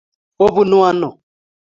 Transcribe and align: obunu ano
obunu 0.45 0.79
ano 0.89 1.09